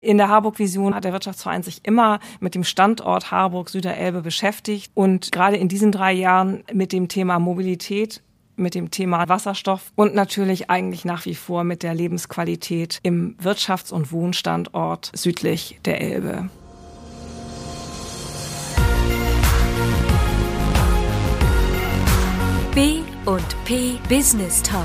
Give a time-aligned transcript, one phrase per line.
[0.00, 5.56] In der Harburg-Vision hat der Wirtschaftsverein sich immer mit dem Standort Harburg-Süderelbe beschäftigt und gerade
[5.56, 8.22] in diesen drei Jahren mit dem Thema Mobilität
[8.54, 13.92] mit dem Thema Wasserstoff und natürlich eigentlich nach wie vor mit der Lebensqualität im Wirtschafts-
[13.92, 16.48] und Wohnstandort südlich der Elbe.
[22.74, 24.84] B und P Business Talk.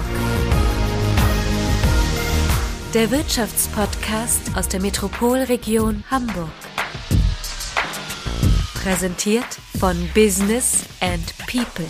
[2.93, 6.51] Der Wirtschaftspodcast aus der Metropolregion Hamburg.
[8.75, 9.47] Präsentiert
[9.79, 11.87] von Business and People.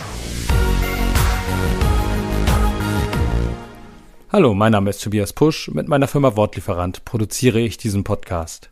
[4.32, 5.68] Hallo, mein Name ist Tobias Pusch.
[5.68, 8.70] Mit meiner Firma Wortlieferant produziere ich diesen Podcast.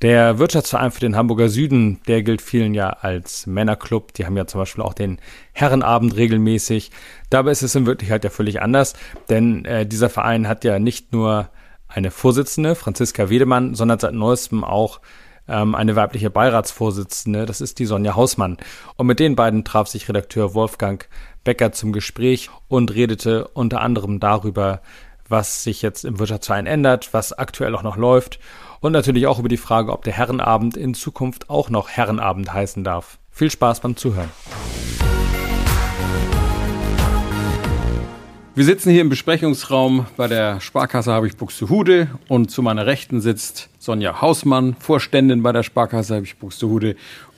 [0.00, 4.14] Der Wirtschaftsverein für den Hamburger Süden, der gilt vielen ja als Männerclub.
[4.14, 5.18] Die haben ja zum Beispiel auch den
[5.52, 6.92] Herrenabend regelmäßig.
[7.30, 8.94] Dabei ist es in Wirklichkeit ja völlig anders,
[9.28, 11.48] denn äh, dieser Verein hat ja nicht nur
[11.88, 15.00] eine Vorsitzende, Franziska Wedemann, sondern seit neuestem auch
[15.48, 18.56] ähm, eine weibliche Beiratsvorsitzende, das ist die Sonja Hausmann.
[18.96, 21.08] Und mit den beiden traf sich Redakteur Wolfgang
[21.42, 24.80] Becker zum Gespräch und redete unter anderem darüber,
[25.28, 28.38] was sich jetzt im Wirtschaftsverein ändert, was aktuell auch noch läuft
[28.80, 32.84] und natürlich auch über die Frage, ob der Herrenabend in Zukunft auch noch Herrenabend heißen
[32.84, 33.18] darf.
[33.30, 34.30] Viel Spaß beim Zuhören.
[38.54, 43.68] Wir sitzen hier im Besprechungsraum bei der Sparkasse Habich Buxtehude und zu meiner Rechten sitzt
[43.78, 46.96] Sonja Hausmann, Vorständin bei der Sparkasse Habich Buxtehude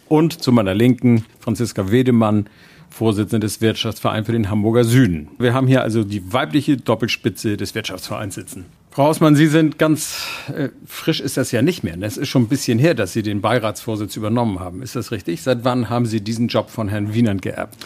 [0.09, 2.49] und zu meiner Linken Franziska Wedemann,
[2.89, 5.29] Vorsitzende des Wirtschaftsvereins für den Hamburger Süden.
[5.39, 8.65] Wir haben hier also die weibliche Doppelspitze des Wirtschaftsvereins sitzen.
[8.93, 11.97] Frau Hausmann, Sie sind ganz äh, frisch ist das ja nicht mehr.
[12.03, 14.83] Es ist schon ein bisschen her, dass Sie den Beiratsvorsitz übernommen haben.
[14.83, 15.43] Ist das richtig?
[15.43, 17.77] Seit wann haben Sie diesen Job von Herrn Wienand geerbt?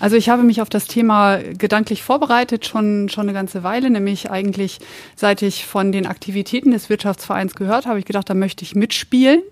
[0.00, 4.30] Also ich habe mich auf das Thema gedanklich vorbereitet, schon, schon eine ganze Weile, nämlich
[4.30, 4.78] eigentlich
[5.16, 9.42] seit ich von den Aktivitäten des Wirtschaftsvereins gehört habe, ich gedacht, da möchte ich mitspielen.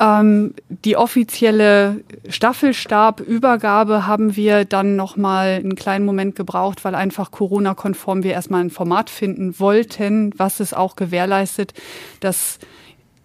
[0.00, 7.30] Ähm, die offizielle Staffelstabübergabe haben wir dann noch mal einen kleinen Moment gebraucht, weil einfach
[7.30, 11.74] Corona-konform wir erstmal ein Format finden wollten, was es auch gewährleistet,
[12.20, 12.58] dass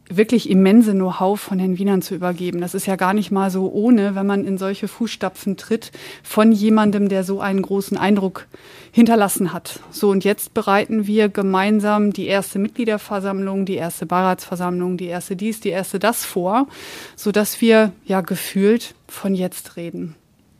[0.09, 2.61] wirklich immense Know-how von Herrn Wienern zu übergeben.
[2.61, 5.91] Das ist ja gar nicht mal so ohne, wenn man in solche Fußstapfen tritt
[6.23, 8.47] von jemandem, der so einen großen Eindruck
[8.91, 9.79] hinterlassen hat.
[9.91, 15.59] So, und jetzt bereiten wir gemeinsam die erste Mitgliederversammlung, die erste Beiratsversammlung, die erste dies,
[15.59, 16.67] die erste das vor,
[17.15, 20.15] so dass wir ja gefühlt von jetzt reden.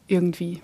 [0.07, 0.61] Irgendwie.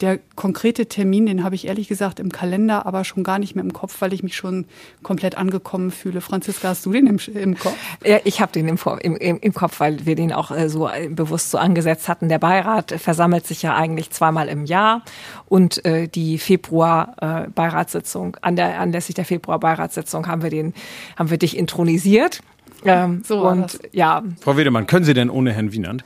[0.00, 3.64] Der konkrete Termin, den habe ich ehrlich gesagt im Kalender, aber schon gar nicht mehr
[3.64, 4.64] im Kopf, weil ich mich schon
[5.02, 6.22] komplett angekommen fühle.
[6.22, 7.74] Franziska, hast du den im, im Kopf?
[8.04, 11.08] Ja, ich habe den im, im, im, Kopf, weil wir den auch äh, so äh,
[11.08, 12.30] bewusst so angesetzt hatten.
[12.30, 15.02] Der Beirat versammelt sich ja eigentlich zweimal im Jahr
[15.48, 20.72] und äh, die Februar-Beiratssitzung, äh, an der, anlässlich der Februar-Beiratssitzung haben wir den,
[21.16, 22.40] haben wir dich intronisiert.
[22.84, 23.80] Ähm, so und das.
[23.92, 24.22] ja.
[24.40, 26.04] Frau Wedemann, können Sie denn ohne Herrn Wienand?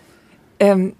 [0.60, 0.94] Ähm,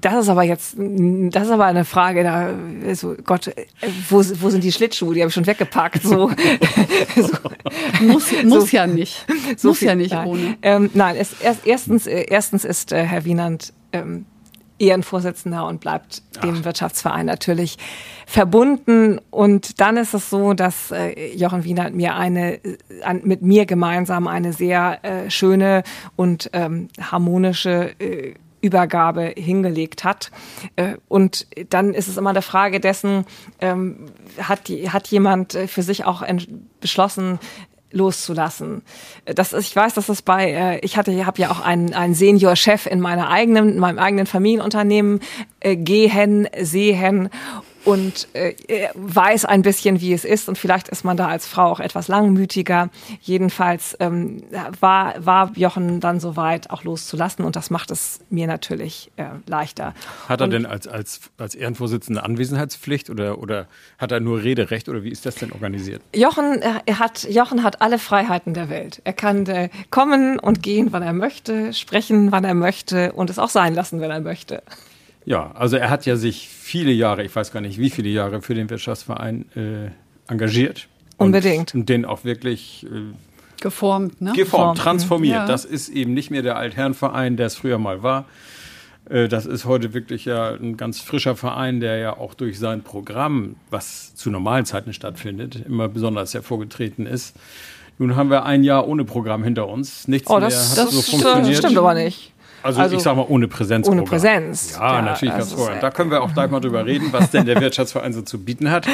[0.00, 2.50] das ist aber jetzt, das ist aber eine Frage, da,
[2.86, 3.52] also Gott,
[4.08, 5.14] wo, wo sind die Schlittschuhe?
[5.14, 6.02] Die habe ich schon weggepackt.
[6.02, 6.30] So,
[7.16, 7.28] so.
[8.00, 9.26] muss, muss so, ja nicht.
[9.56, 10.26] So muss viel, ja nicht nein.
[10.26, 10.56] ohne.
[10.62, 14.24] Ähm, nein, es, erst, erstens, äh, erstens ist äh, Herr Wienand ähm,
[14.82, 16.64] Ehrenvorsitzender und bleibt dem Ach.
[16.64, 17.78] Wirtschaftsverein natürlich
[18.26, 19.20] verbunden.
[19.30, 23.64] Und dann ist es so, dass äh, Jochen Wiener mir eine, äh, an, mit mir
[23.64, 25.84] gemeinsam eine sehr äh, schöne
[26.16, 30.30] und ähm, harmonische äh, Übergabe hingelegt hat.
[30.76, 33.26] Äh, und dann ist es immer eine Frage dessen,
[33.60, 34.06] ähm,
[34.40, 36.22] hat, hat jemand äh, für sich auch
[36.80, 37.38] beschlossen,
[37.90, 38.82] loszulassen.
[39.26, 42.14] Das ist, ich weiß, dass das bei, äh, ich hatte, habe ja auch einen, einen
[42.14, 45.20] Senior-Chef in meiner eigenen, in meinem eigenen Familienunternehmen,
[45.60, 47.28] gehen, sehen
[47.84, 48.54] und äh,
[48.94, 50.48] weiß ein bisschen, wie es ist.
[50.48, 52.90] Und vielleicht ist man da als Frau auch etwas langmütiger.
[53.20, 54.42] Jedenfalls ähm,
[54.80, 57.44] war, war Jochen dann so weit, auch loszulassen.
[57.44, 59.94] Und das macht es mir natürlich äh, leichter.
[60.28, 63.66] Hat er und, denn als, als, als Ehrenvorsitzende Anwesenheitspflicht oder, oder
[63.98, 66.02] hat er nur Rederecht oder wie ist das denn organisiert?
[66.14, 69.00] Jochen, äh, er hat, Jochen hat alle Freiheiten der Welt.
[69.04, 73.38] Er kann äh, kommen und gehen, wann er möchte, sprechen, wann er möchte und es
[73.38, 74.62] auch sein lassen, wenn er möchte.
[75.24, 78.42] Ja, also er hat ja sich viele Jahre, ich weiß gar nicht wie viele Jahre,
[78.42, 80.88] für den Wirtschaftsverein äh, engagiert.
[81.16, 81.74] Unbedingt.
[81.74, 83.14] Und den auch wirklich äh,
[83.60, 84.32] geformt, ne?
[84.32, 85.34] Geformt, transformiert.
[85.34, 85.46] Ja.
[85.46, 88.26] Das ist eben nicht mehr der Altherrenverein, der es früher mal war.
[89.08, 92.82] Äh, das ist heute wirklich ja ein ganz frischer Verein, der ja auch durch sein
[92.82, 97.36] Programm, was zu normalen Zeiten stattfindet, immer besonders hervorgetreten ist.
[97.98, 100.08] Nun haben wir ein Jahr ohne Programm hinter uns.
[100.08, 101.48] Nichts oh, das, mehr hat das so funktioniert.
[101.50, 102.32] Das stimmt aber nicht.
[102.62, 103.88] Also, also, ich sag mal ohne Präsenz.
[103.88, 104.76] Ohne Präsenz.
[104.78, 105.80] Ja, ja natürlich ganz vorher.
[105.80, 108.70] Da können wir auch gleich mal drüber reden, was denn der Wirtschaftsverein so zu bieten
[108.70, 108.86] hat.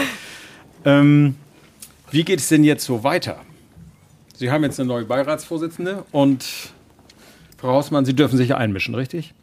[0.84, 1.34] Ähm,
[2.10, 3.36] wie geht es denn jetzt so weiter?
[4.34, 6.44] Sie haben jetzt eine neue Beiratsvorsitzende und
[7.58, 9.34] Frau Hausmann, Sie dürfen sich einmischen, richtig?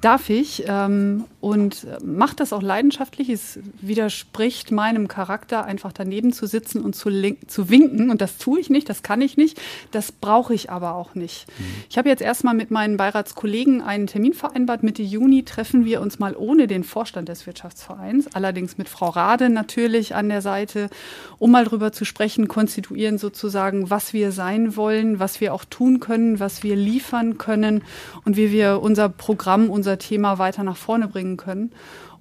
[0.00, 3.28] Darf ich ähm, und mache das auch leidenschaftlich.
[3.28, 7.08] Es widerspricht meinem Charakter, einfach daneben zu sitzen und zu,
[7.46, 8.10] zu winken.
[8.10, 9.60] Und das tue ich nicht, das kann ich nicht,
[9.92, 11.46] das brauche ich aber auch nicht.
[11.58, 11.64] Mhm.
[11.88, 14.82] Ich habe jetzt erstmal mit meinen Beiratskollegen einen Termin vereinbart.
[14.82, 19.50] Mitte Juni treffen wir uns mal ohne den Vorstand des Wirtschaftsvereins, allerdings mit Frau Rade
[19.50, 20.90] natürlich an der Seite,
[21.38, 26.00] um mal drüber zu sprechen, konstituieren sozusagen, was wir sein wollen, was wir auch tun
[26.00, 27.82] können, was wir liefern können
[28.24, 31.70] und wie wir unser Programm, unser unser Thema weiter nach vorne bringen können.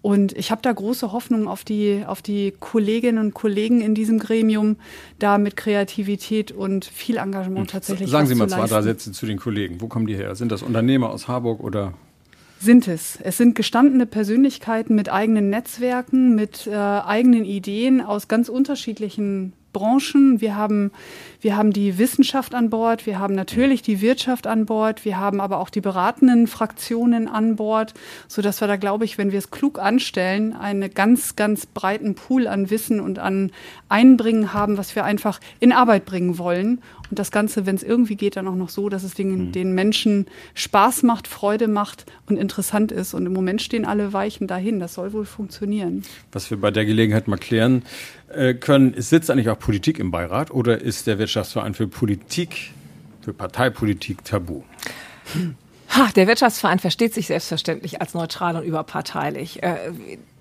[0.03, 4.19] Und ich habe da große Hoffnung auf die, auf die Kolleginnen und Kollegen in diesem
[4.19, 4.75] Gremium,
[5.17, 8.11] da mit Kreativität und viel Engagement tatsächlich.
[8.11, 9.81] Sagen Sie mal zwei, drei Sätze zu den Kollegen.
[9.81, 10.35] Wo kommen die her?
[10.35, 11.93] Sind das Unternehmer aus Harburg oder?
[12.59, 13.17] Sind es.
[13.19, 20.39] Es sind gestandene Persönlichkeiten mit eigenen Netzwerken, mit äh, eigenen Ideen aus ganz unterschiedlichen Branchen.
[20.39, 20.91] Wir haben,
[21.41, 25.41] wir haben die Wissenschaft an Bord, wir haben natürlich die Wirtschaft an Bord, wir haben
[25.41, 27.93] aber auch die beratenden Fraktionen an Bord,
[28.29, 32.15] so dass wir da, glaube ich, wenn wir es klug anstellen, einen ganz, ganz breiten
[32.15, 33.51] Pool an Wissen und an
[33.89, 36.81] Einbringen haben, was wir einfach in Arbeit bringen wollen.
[37.09, 39.51] Und das Ganze, wenn es irgendwie geht, dann auch noch so, dass es den, mhm.
[39.51, 43.13] den Menschen Spaß macht, Freude macht und interessant ist.
[43.13, 44.79] Und im Moment stehen alle Weichen dahin.
[44.79, 46.03] Das soll wohl funktionieren.
[46.31, 47.83] Was wir bei der Gelegenheit mal klären
[48.33, 52.71] äh, können, sitzt eigentlich auch Politik im Beirat oder ist der Wirtschaftsverein für Politik,
[53.21, 54.63] für Parteipolitik tabu?
[55.89, 59.63] Ha, der Wirtschaftsverein versteht sich selbstverständlich als neutral und überparteilich.
[59.63, 59.91] Äh,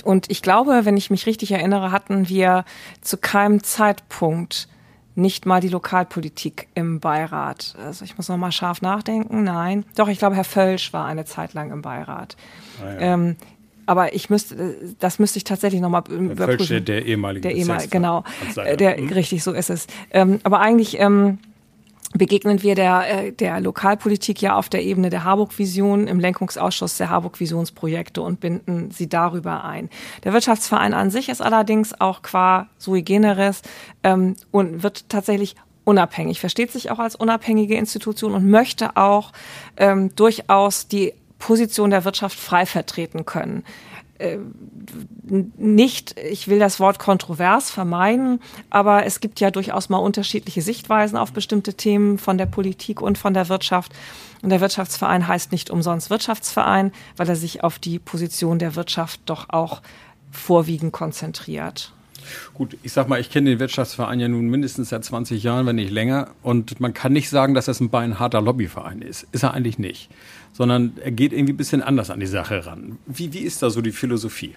[0.02, 2.64] und ich glaube, wenn ich mich richtig erinnere, hatten wir
[3.00, 4.68] zu keinem Zeitpunkt
[5.14, 7.74] nicht mal die Lokalpolitik im Beirat.
[7.84, 9.44] Also ich muss noch mal scharf nachdenken.
[9.44, 12.36] Nein, doch, ich glaube, Herr Völsch war eine Zeit lang im Beirat.
[12.82, 12.98] Ah, ja.
[13.14, 13.36] ähm,
[13.86, 16.36] aber ich müsste, das müsste ich tatsächlich nochmal überprüfen.
[16.36, 18.24] Völsch, der, der ehemalige Der ehemalige, genau.
[18.56, 19.08] Der, hm?
[19.08, 19.86] Richtig, so ist es.
[20.10, 21.38] Ähm, aber eigentlich ähm,
[22.16, 27.10] begegnen wir der, äh, der Lokalpolitik ja auf der Ebene der Harburg-Vision im Lenkungsausschuss der
[27.10, 29.90] Harburg-Visionsprojekte und binden sie darüber ein.
[30.22, 33.62] Der Wirtschaftsverein an sich ist allerdings auch qua sui generis
[34.02, 39.32] ähm, und wird tatsächlich unabhängig, versteht sich auch als unabhängige Institution und möchte auch
[39.76, 43.64] ähm, durchaus die Position der Wirtschaft frei vertreten können.
[44.18, 44.38] Äh,
[45.56, 48.40] nicht, ich will das Wort kontrovers vermeiden,
[48.70, 53.18] aber es gibt ja durchaus mal unterschiedliche Sichtweisen auf bestimmte Themen von der Politik und
[53.18, 53.92] von der Wirtschaft.
[54.42, 59.20] Und der Wirtschaftsverein heißt nicht umsonst Wirtschaftsverein, weil er sich auf die Position der Wirtschaft
[59.26, 59.82] doch auch
[60.30, 61.92] vorwiegend konzentriert.
[62.54, 65.76] Gut, ich sag mal, ich kenne den Wirtschaftsverein ja nun mindestens seit 20 Jahren, wenn
[65.76, 66.30] nicht länger.
[66.42, 69.26] Und man kann nicht sagen, dass das ein beinharter Lobbyverein ist.
[69.32, 70.10] Ist er eigentlich nicht.
[70.52, 72.98] Sondern er geht irgendwie ein bisschen anders an die Sache ran.
[73.06, 74.54] Wie, wie ist da so die Philosophie?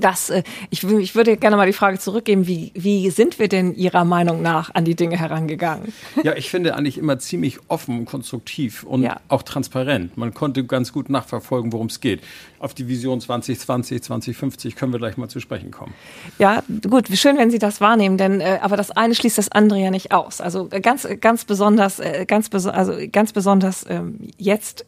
[0.00, 3.74] Das, äh, ich, ich würde gerne mal die Frage zurückgeben, wie, wie sind wir denn
[3.74, 5.92] Ihrer Meinung nach an die Dinge herangegangen?
[6.22, 9.20] Ja, ich finde eigentlich immer ziemlich offen, konstruktiv und ja.
[9.28, 10.16] auch transparent.
[10.16, 12.20] Man konnte ganz gut nachverfolgen, worum es geht.
[12.58, 15.94] Auf die Vision 2020, 2050 können wir gleich mal zu sprechen kommen.
[16.38, 19.78] Ja, gut, schön, wenn Sie das wahrnehmen, denn äh, aber das eine schließt das andere
[19.80, 20.40] ja nicht aus.
[20.40, 24.84] Also äh, ganz, ganz besonders, äh, ganz, beso also ganz besonders ähm, jetzt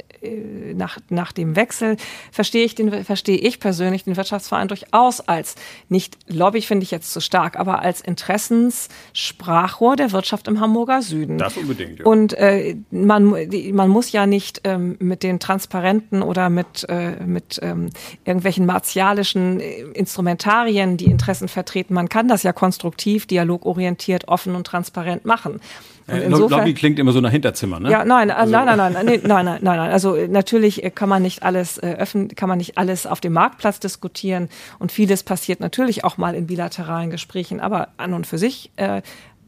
[0.74, 1.96] nach, nach dem Wechsel
[2.32, 5.54] verstehe ich den, verstehe ich persönlich den Wirtschaftsverein durchaus als
[5.88, 11.38] nicht Lobby finde ich jetzt zu stark, aber als Interessenssprachrohr der Wirtschaft im Hamburger Süden.
[11.38, 12.00] Das unbedingt.
[12.00, 12.04] Ja.
[12.04, 13.34] Und äh, man,
[13.72, 17.90] man muss ja nicht ähm, mit den Transparenten oder mit, äh, mit ähm,
[18.24, 21.94] irgendwelchen martialischen äh, Instrumentarien die Interessen vertreten.
[21.94, 25.60] Man kann das ja konstruktiv, dialogorientiert, offen und transparent machen.
[26.08, 27.90] Und insofern, Lobby klingt immer so nach Hinterzimmer, ne?
[27.90, 28.52] Ja, nein, äh, also.
[28.52, 29.90] nein, nein, nein, nein, nein, nein, nein, nein.
[29.90, 33.20] Also äh, natürlich äh, kann man nicht alles äh, öffnen, kann man nicht alles auf
[33.20, 34.48] dem Marktplatz diskutieren
[34.78, 39.02] und vieles passiert natürlich auch mal in bilateralen Gesprächen, aber an und für sich äh,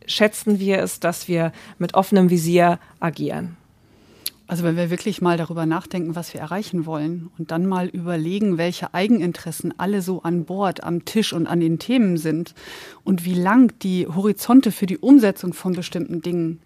[0.07, 3.57] schätzen wir es, dass wir mit offenem Visier agieren.
[4.51, 8.59] Also wenn wir wirklich mal darüber nachdenken, was wir erreichen wollen und dann mal überlegen,
[8.59, 12.57] welche Eigeninteressen alle so an Bord, am Tisch und an den Themen sind
[13.05, 16.59] und wie lang die Horizonte für die Umsetzung von bestimmten Dingen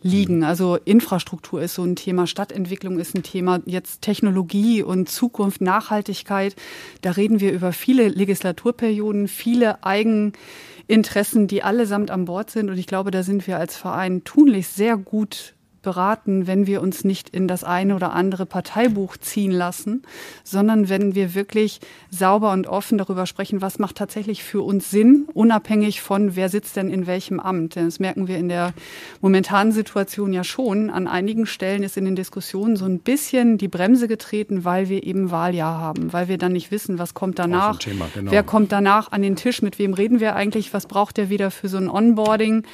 [0.00, 0.38] liegen.
[0.38, 0.44] Mhm.
[0.44, 6.56] Also Infrastruktur ist so ein Thema, Stadtentwicklung ist ein Thema, jetzt Technologie und Zukunft, Nachhaltigkeit.
[7.02, 12.70] Da reden wir über viele Legislaturperioden, viele Eigeninteressen, die allesamt an Bord sind.
[12.70, 17.04] Und ich glaube, da sind wir als Verein tunlichst sehr gut beraten, wenn wir uns
[17.04, 20.02] nicht in das eine oder andere Parteibuch ziehen lassen,
[20.44, 25.26] sondern wenn wir wirklich sauber und offen darüber sprechen, was macht tatsächlich für uns Sinn,
[25.32, 27.76] unabhängig von, wer sitzt denn in welchem Amt.
[27.76, 28.72] Denn das merken wir in der
[29.20, 30.90] momentanen Situation ja schon.
[30.90, 35.04] An einigen Stellen ist in den Diskussionen so ein bisschen die Bremse getreten, weil wir
[35.04, 38.30] eben Wahljahr haben, weil wir dann nicht wissen, was kommt danach, Thema, genau.
[38.30, 41.50] wer kommt danach an den Tisch, mit wem reden wir eigentlich, was braucht der wieder
[41.50, 42.64] für so ein Onboarding.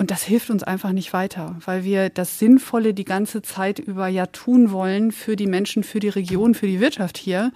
[0.00, 4.08] Und das hilft uns einfach nicht weiter, weil wir das Sinnvolle die ganze Zeit über
[4.08, 7.52] ja tun wollen für die Menschen, für die Region, für die Wirtschaft hier.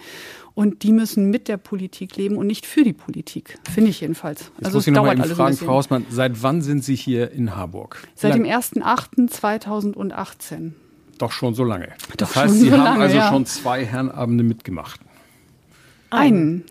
[0.53, 4.51] Und die müssen mit der Politik leben und nicht für die Politik, finde ich jedenfalls.
[4.57, 7.31] Jetzt also muss ich noch mal eben fragen, Frau Hausmann, seit wann sind Sie hier
[7.31, 8.07] in Harburg?
[8.15, 10.73] Seit dem 1.8.2018.
[11.17, 11.95] Doch schon so lange.
[12.11, 13.31] Doch das heißt, Sie so haben lange, also ja.
[13.31, 15.01] schon zwei Herrenabende mitgemacht.
[16.11, 16.65] Einen.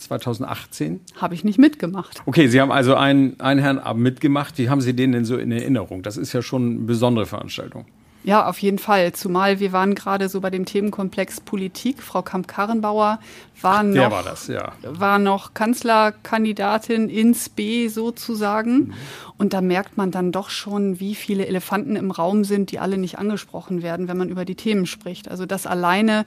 [0.00, 1.00] 2018?
[1.16, 2.22] Habe ich nicht mitgemacht.
[2.26, 4.58] Okay, Sie haben also einen, einen Herrenabend mitgemacht.
[4.58, 6.02] Wie haben Sie den denn so in Erinnerung?
[6.02, 7.86] Das ist ja schon eine besondere Veranstaltung.
[8.22, 9.12] Ja, auf jeden Fall.
[9.12, 12.02] Zumal wir waren gerade so bei dem Themenkomplex Politik.
[12.02, 13.18] Frau Kamp-Karrenbauer
[13.62, 14.72] war, noch, war, das, ja.
[14.82, 18.78] war noch Kanzlerkandidatin ins B sozusagen.
[18.78, 18.94] Mhm.
[19.40, 22.98] Und da merkt man dann doch schon, wie viele Elefanten im Raum sind, die alle
[22.98, 25.30] nicht angesprochen werden, wenn man über die Themen spricht.
[25.30, 26.26] Also das alleine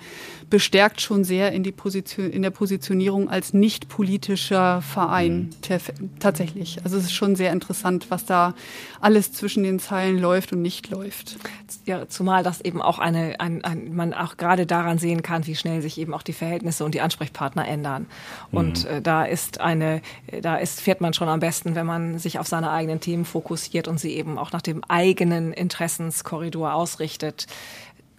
[0.50, 6.10] bestärkt schon sehr in, die Position, in der Positionierung als nicht politischer Verein mhm.
[6.18, 6.84] tatsächlich.
[6.84, 8.56] Also es ist schon sehr interessant, was da
[9.00, 11.38] alles zwischen den Zeilen läuft und nicht läuft.
[11.86, 15.56] Ja, zumal das eben auch eine, ein, ein, man auch gerade daran sehen kann, wie
[15.56, 18.08] schnell sich eben auch die Verhältnisse und die Ansprechpartner ändern.
[18.52, 18.90] Und mhm.
[18.90, 20.02] äh, da ist eine,
[20.42, 23.88] da ist, fährt man schon am besten, wenn man sich auf seine eigenen Themen fokussiert
[23.88, 27.48] und sie eben auch nach dem eigenen Interessenskorridor ausrichtet.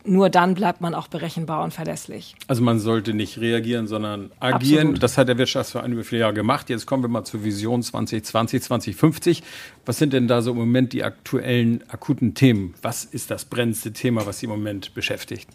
[0.07, 2.35] Nur dann bleibt man auch berechenbar und verlässlich.
[2.47, 4.89] Also man sollte nicht reagieren, sondern agieren.
[4.89, 5.03] Absolut.
[5.03, 6.69] Das hat der Wirtschaftsverein über viele Jahre gemacht.
[6.69, 9.43] Jetzt kommen wir mal zur Vision 2020, 2050.
[9.87, 12.75] Was sind denn da so im Moment die aktuellen akuten Themen?
[12.83, 15.49] Was ist das brennendste Thema, was Sie im Moment beschäftigt?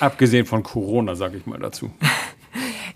[0.00, 1.90] Abgesehen von Corona, sage ich mal dazu.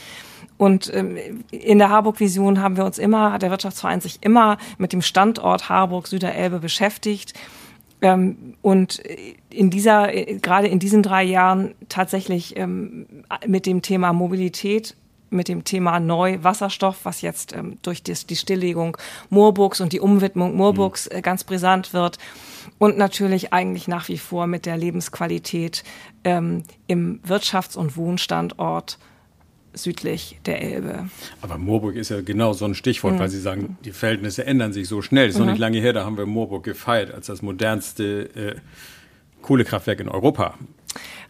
[0.63, 1.17] Und ähm,
[1.51, 5.67] in der Harburg-Vision haben wir uns immer, hat der Wirtschaftsverein sich immer mit dem Standort
[5.67, 7.33] Harburg Süderelbe beschäftigt.
[8.01, 9.03] Ähm, und
[9.49, 13.07] in dieser, gerade in diesen drei Jahren tatsächlich ähm,
[13.45, 14.95] mit dem Thema Mobilität
[15.31, 18.95] mit dem Thema Neu-Wasserstoff, was jetzt ähm, durch die, die Stilllegung
[19.29, 22.19] Moorburgs und die Umwidmung Moorburgs äh, ganz brisant wird.
[22.77, 25.83] Und natürlich eigentlich nach wie vor mit der Lebensqualität
[26.23, 28.97] ähm, im Wirtschafts- und Wohnstandort
[29.73, 31.09] südlich der Elbe.
[31.41, 33.19] Aber Moorburg ist ja genau so ein Stichwort, mhm.
[33.19, 35.27] weil Sie sagen, die Verhältnisse ändern sich so schnell.
[35.27, 35.45] Es ist mhm.
[35.45, 38.55] noch nicht lange her, da haben wir Moorburg gefeiert als das modernste äh,
[39.41, 40.55] Kohlekraftwerk in Europa.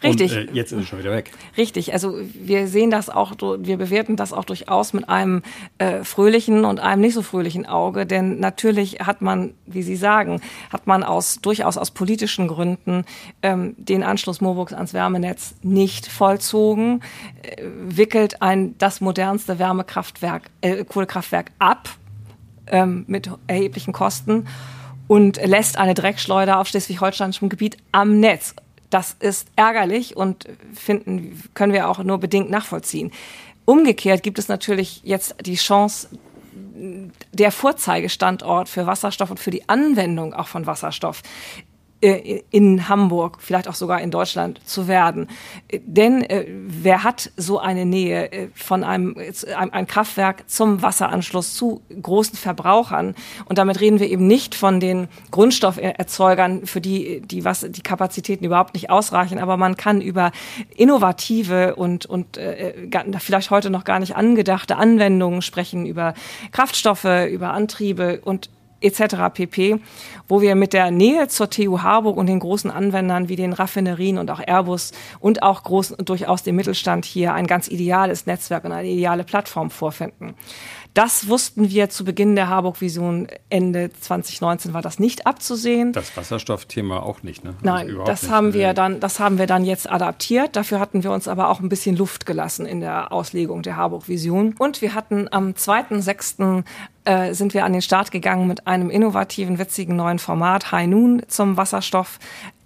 [0.03, 0.32] Richtig.
[0.36, 1.32] Und, äh, jetzt ist es schon wieder weg.
[1.58, 1.93] Richtig.
[1.93, 5.43] Also wir sehen das auch, wir bewerten das auch durchaus mit einem
[5.77, 10.41] äh, fröhlichen und einem nicht so fröhlichen Auge, denn natürlich hat man, wie Sie sagen,
[10.72, 13.05] hat man aus durchaus aus politischen Gründen
[13.41, 17.01] ähm, den Anschluss Moorburgs ans Wärmenetz nicht vollzogen,
[17.41, 21.89] äh, wickelt ein das modernste Wärmekraftwerk, äh, Kohlekraftwerk ab
[22.67, 24.48] ähm, mit erheblichen Kosten
[25.08, 28.55] und lässt eine Dreckschleuder auf schleswig-holsteinischem Gebiet am Netz.
[28.93, 33.12] Das ist ärgerlich und finden, können wir auch nur bedingt nachvollziehen.
[33.65, 36.09] Umgekehrt gibt es natürlich jetzt die Chance,
[37.31, 41.23] der Vorzeigestandort für Wasserstoff und für die Anwendung auch von Wasserstoff
[42.03, 45.27] in Hamburg, vielleicht auch sogar in Deutschland zu werden.
[45.72, 49.15] Denn äh, wer hat so eine Nähe äh, von einem,
[49.53, 53.15] ein Kraftwerk zum Wasseranschluss zu großen Verbrauchern?
[53.45, 58.43] Und damit reden wir eben nicht von den Grundstofferzeugern, für die die, was, die Kapazitäten
[58.43, 60.31] überhaupt nicht ausreichen, aber man kann über
[60.75, 62.74] innovative und, und äh,
[63.19, 66.13] vielleicht heute noch gar nicht angedachte Anwendungen sprechen, über
[66.51, 68.50] Kraftstoffe, über Antriebe und
[68.83, 69.15] etc.
[69.33, 69.79] pp.,
[70.27, 74.17] wo wir mit der Nähe zur TU Harburg und den großen Anwendern wie den Raffinerien
[74.17, 78.71] und auch Airbus und auch groß, durchaus dem Mittelstand hier ein ganz ideales Netzwerk und
[78.71, 80.35] eine ideale Plattform vorfinden.
[80.93, 83.27] Das wussten wir zu Beginn der Harburg-Vision.
[83.50, 85.91] Ende 2019 war das nicht abzusehen.
[85.91, 87.55] Das Wasserstoffthema auch nicht, ne?
[87.63, 88.31] Nein, das nicht.
[88.31, 90.55] haben wir dann, das haben wir dann jetzt adaptiert.
[90.55, 94.55] Dafür hatten wir uns aber auch ein bisschen Luft gelassen in der Auslegung der Harburg-Vision.
[94.59, 96.63] Und wir hatten am 2.6.
[97.05, 101.23] Äh, sind wir an den Start gegangen mit einem innovativen, witzigen neuen Format High Noon
[101.27, 102.17] zum Wasserstoff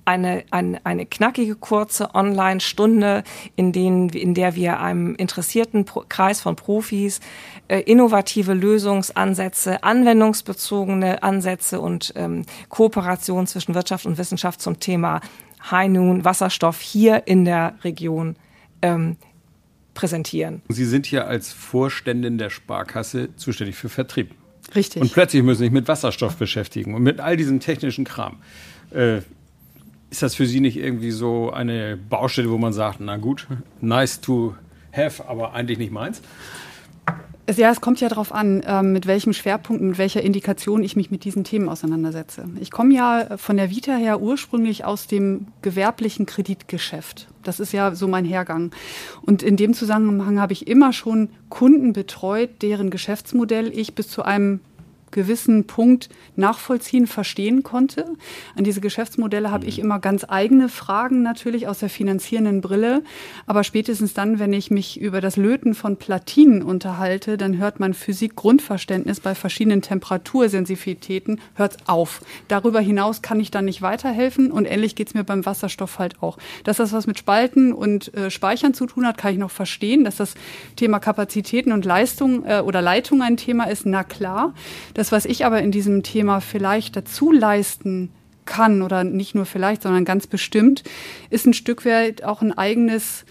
[0.08, 3.24] eine, eine, eine knackige, kurze Online-Stunde,
[3.58, 7.20] in, denen, in der wir einem interessierten Pro Kreis von Profis
[7.68, 15.20] äh, innovative Lösungsansätze, anwendungsbezogene Ansätze und ähm, Kooperation zwischen Wirtschaft und Wissenschaft zum Thema
[15.70, 18.38] High Noon Wasserstoff hier in der Region
[18.82, 19.18] ähm,
[19.94, 20.62] präsentieren.
[20.70, 24.34] Sie sind hier als Vorständin der Sparkasse zuständig für Vertrieb.
[24.74, 25.02] Richtig.
[25.02, 28.38] Und plötzlich müssen Sie sich mit Wasserstoff beschäftigen und mit all diesem technischen Kram.
[28.92, 29.22] Äh,
[30.10, 33.48] ist das für Sie nicht irgendwie so eine Baustelle, wo man sagt, na gut,
[33.82, 34.56] nice to
[34.94, 36.22] have, aber eigentlich nicht meins?
[37.56, 41.12] Ja, es kommt ja darauf an, ähm, mit welchem Schwerpunkt, mit welcher Indikation ich mich
[41.12, 42.44] mit diesen Themen auseinandersetze.
[42.60, 47.28] Ich komme ja von der Vita her ursprünglich aus dem gewerblichen Kreditgeschäft.
[47.44, 48.72] Das ist ja so mein Hergang.
[49.22, 54.24] Und in dem Zusammenhang habe ich immer schon Kunden betreut, deren Geschäftsmodell ich bis zu
[54.24, 54.60] einem
[55.12, 58.06] gewissen Punkt nachvollziehen, verstehen konnte.
[58.56, 59.86] An diese Geschäftsmodelle habe ich mhm.
[59.86, 63.04] immer ganz eigene Fragen natürlich aus der finanzierenden Brille.
[63.46, 67.94] Aber spätestens dann, wenn ich mich über das Löten von Platinen unterhalte, dann hört mein
[67.94, 72.22] Physik-Grundverständnis bei verschiedenen Temperatursensitivitäten hört auf.
[72.48, 76.22] Darüber hinaus kann ich dann nicht weiterhelfen und ähnlich geht es mir beim Wasserstoff halt
[76.22, 76.38] auch.
[76.64, 80.04] Dass das was mit Spalten und äh, Speichern zu tun hat, kann ich noch verstehen.
[80.04, 80.36] Dass das
[80.76, 84.54] Thema Kapazitäten und Leistung äh, oder Leitung ein Thema ist, na klar.
[84.94, 88.12] Das, was ich aber in diesem Thema vielleicht dazu leisten
[88.46, 90.84] kann, oder nicht nur vielleicht, sondern ganz bestimmt,
[91.30, 93.26] ist ein Stück weit auch ein eigenes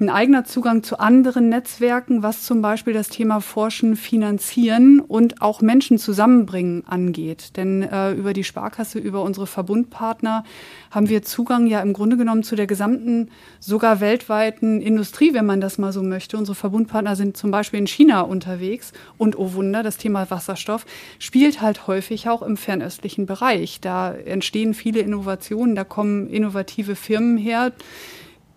[0.00, 5.60] ein eigener Zugang zu anderen Netzwerken, was zum Beispiel das Thema Forschen, Finanzieren und auch
[5.60, 7.56] Menschen zusammenbringen angeht.
[7.56, 10.44] Denn äh, über die Sparkasse, über unsere Verbundpartner
[10.90, 15.60] haben wir Zugang ja im Grunde genommen zu der gesamten, sogar weltweiten Industrie, wenn man
[15.60, 16.36] das mal so möchte.
[16.36, 20.86] Unsere Verbundpartner sind zum Beispiel in China unterwegs und oh Wunder, das Thema Wasserstoff
[21.18, 23.80] spielt halt häufig auch im fernöstlichen Bereich.
[23.80, 27.72] Da entstehen viele Innovationen, da kommen innovative Firmen her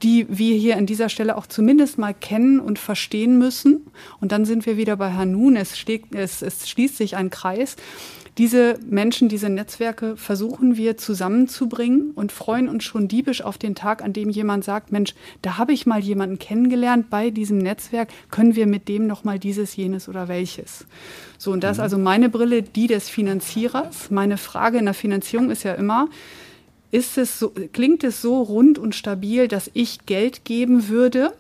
[0.03, 3.87] die wir hier an dieser Stelle auch zumindest mal kennen und verstehen müssen.
[4.19, 5.55] Und dann sind wir wieder bei Hanun.
[5.55, 7.75] Es, schlägt, es, es schließt sich ein Kreis.
[8.37, 14.01] Diese Menschen, diese Netzwerke versuchen wir zusammenzubringen und freuen uns schon diebisch auf den Tag,
[14.01, 18.55] an dem jemand sagt, Mensch, da habe ich mal jemanden kennengelernt bei diesem Netzwerk, können
[18.55, 20.85] wir mit dem noch mal dieses, jenes oder welches.
[21.37, 21.83] So, und das ist mhm.
[21.83, 24.09] also meine Brille, die des Finanzierers.
[24.11, 26.07] Meine Frage in der Finanzierung ist ja immer,
[26.91, 31.33] ist es so, klingt es so rund und stabil, dass ich Geld geben würde.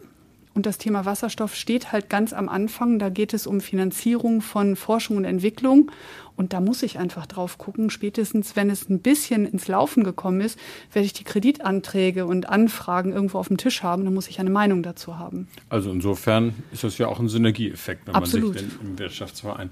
[0.53, 2.99] Und das Thema Wasserstoff steht halt ganz am Anfang.
[2.99, 5.91] Da geht es um Finanzierung von Forschung und Entwicklung.
[6.35, 7.89] Und da muss ich einfach drauf gucken.
[7.89, 10.59] Spätestens, wenn es ein bisschen ins Laufen gekommen ist,
[10.91, 14.03] werde ich die Kreditanträge und Anfragen irgendwo auf dem Tisch haben.
[14.03, 15.47] Dann muss ich eine Meinung dazu haben.
[15.69, 18.55] Also insofern ist das ja auch ein Synergieeffekt, wenn Absolut.
[18.55, 19.69] man sich im Wirtschaftsverein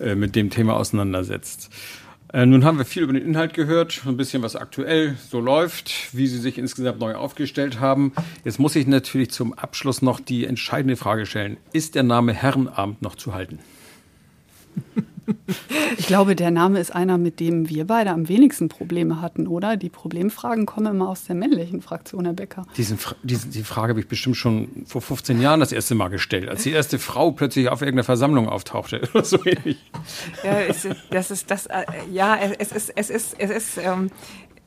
[0.00, 1.70] äh, mit dem Thema auseinandersetzt.
[2.32, 6.14] Äh, nun haben wir viel über den Inhalt gehört, ein bisschen was aktuell so läuft,
[6.14, 8.12] wie Sie sich insgesamt neu aufgestellt haben.
[8.44, 11.56] Jetzt muss ich natürlich zum Abschluss noch die entscheidende Frage stellen.
[11.72, 13.60] Ist der Name Herrenabend noch zu halten?
[15.96, 19.76] Ich glaube, der Name ist einer, mit dem wir beide am wenigsten Probleme hatten, oder?
[19.76, 22.66] Die Problemfragen kommen immer aus der männlichen Fraktion, Herr Becker.
[22.76, 26.48] Diesen, diesen, die Frage habe ich bestimmt schon vor 15 Jahren das erste Mal gestellt,
[26.48, 29.78] als die erste Frau plötzlich auf irgendeiner Versammlung auftauchte oder so ähnlich.
[30.44, 31.66] Ja, es, das ist das.
[31.66, 34.10] Äh, ja, es ist es ist es ist ähm,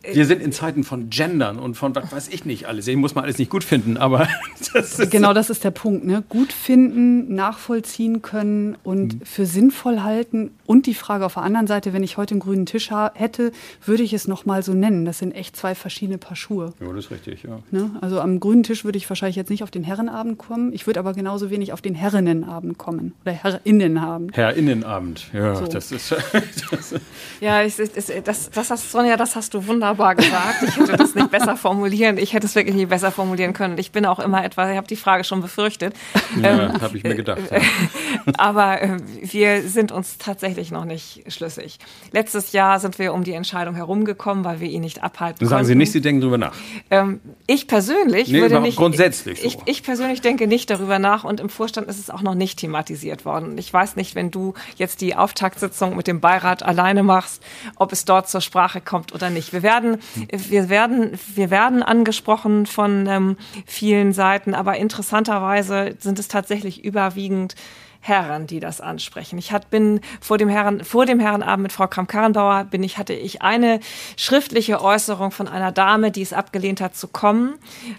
[0.03, 2.87] wir sind in Zeiten von Gendern und von was weiß ich nicht alles.
[2.87, 4.27] Ich muss man alles nicht gut finden, aber
[4.73, 6.05] das ist genau das ist der Punkt.
[6.05, 6.23] Ne?
[6.27, 9.25] Gut finden, nachvollziehen können und mhm.
[9.25, 10.51] für sinnvoll halten.
[10.65, 13.51] Und die Frage auf der anderen Seite, wenn ich heute einen grünen Tisch hätte,
[13.85, 15.05] würde ich es noch mal so nennen.
[15.05, 16.73] Das sind echt zwei verschiedene Paar Schuhe.
[16.79, 17.43] Ja, das ist richtig.
[17.43, 17.59] Ja.
[17.69, 17.91] Ne?
[18.01, 20.73] Also am grünen Tisch würde ich wahrscheinlich jetzt nicht auf den Herrenabend kommen.
[20.73, 24.35] Ich würde aber genauso wenig auf den Herrinnenabend kommen oder Herrinnenabend.
[24.35, 25.27] Herrinnenabend.
[25.33, 25.67] Ja, so.
[25.67, 26.11] das ist.
[26.71, 26.95] das
[27.39, 30.63] ja, ich, das, das, das hast Sonja, das hast du wunderbar wunderbar gesagt.
[30.63, 32.17] Ich hätte das nicht besser formulieren.
[32.17, 33.77] Ich hätte es wirklich nicht besser formulieren können.
[33.77, 35.93] Ich bin auch immer etwa, ich habe die Frage schon befürchtet.
[36.41, 37.41] Ja, ähm, habe ich mir gedacht.
[37.51, 37.59] Ja.
[38.37, 41.79] Aber äh, wir sind uns tatsächlich noch nicht schlüssig.
[42.11, 45.75] Letztes Jahr sind wir um die Entscheidung herumgekommen, weil wir ihn nicht abhalten Sagen Sie
[45.75, 46.53] nicht, Sie denken darüber nach.
[46.89, 48.77] Ähm, ich persönlich nee, würde nicht.
[48.77, 49.41] Grundsätzlich.
[49.41, 49.47] So.
[49.47, 52.59] Ich, ich persönlich denke nicht darüber nach und im Vorstand ist es auch noch nicht
[52.59, 53.57] thematisiert worden.
[53.57, 57.43] Ich weiß nicht, wenn du jetzt die Auftaktsitzung mit dem Beirat alleine machst,
[57.75, 59.53] ob es dort zur Sprache kommt oder nicht.
[59.53, 59.97] Wir werden werden,
[60.29, 67.55] wir werden, wir werden angesprochen von ähm, vielen Seiten, aber interessanterweise sind es tatsächlich überwiegend
[68.03, 69.37] Herren, die das ansprechen.
[69.37, 73.13] Ich hat, bin vor dem Herren, vor dem Herrenabend mit Frau Kramp-Karrenbauer bin ich, hatte
[73.13, 73.79] ich eine
[74.17, 77.53] schriftliche Äußerung von einer Dame, die es abgelehnt hat zu kommen,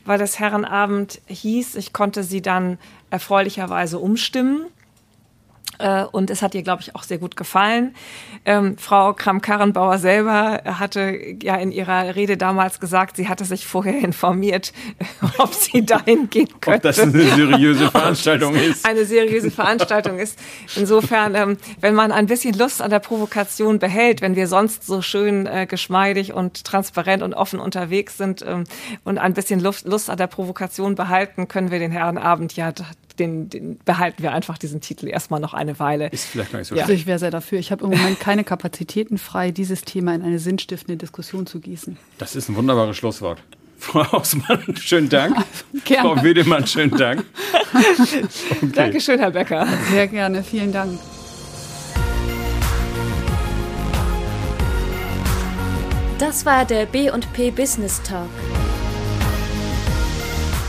[0.05, 1.77] weil das Herrenabend hieß.
[1.77, 2.79] Ich konnte sie dann
[3.11, 4.67] erfreulicherweise umstimmen.
[5.83, 7.95] Äh, und es hat ihr, glaube ich, auch sehr gut gefallen.
[8.45, 13.99] Ähm, Frau Kram-Karrenbauer selber hatte ja in ihrer Rede damals gesagt, sie hatte sich vorher
[13.99, 14.73] informiert,
[15.39, 16.89] ob sie dahin gehen könnte.
[16.89, 18.87] Ob das eine seriöse Veranstaltung ist.
[18.87, 20.39] Eine seriöse Veranstaltung ist.
[20.77, 25.03] Insofern, ähm, wenn man ein bisschen Lust an der Provokation behält, wenn wir sonst so
[25.03, 28.65] schön äh, geschmeidig und transparent und offen unterwegs sind ähm,
[29.05, 32.73] und ein bisschen Lust, Lust an der Provokation behalten, können wir den Herrenabend ja
[33.19, 36.09] den, den, behalten wir einfach diesen Titel erstmal noch eine Weile.
[36.09, 36.83] Ist vielleicht noch nicht so ja.
[36.83, 37.59] Also ich wäre sehr dafür.
[37.59, 41.97] Ich habe im Moment keine Kapazitäten frei, dieses Thema in eine sinnstiftende Diskussion zu gießen.
[42.19, 43.43] Das ist ein wunderbares Schlusswort.
[43.79, 45.37] Frau Hausmann, schönen Dank.
[45.85, 46.09] Gerne.
[46.09, 47.25] Frau Wedemann, schönen Dank.
[47.75, 48.71] Okay.
[48.75, 49.67] Dankeschön, Herr Becker.
[49.91, 50.99] Sehr gerne, vielen Dank.
[56.19, 58.29] Das war der B&P Business Talk.